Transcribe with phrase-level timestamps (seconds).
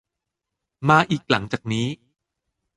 [0.89, 1.87] มาอีกหลังจากนี้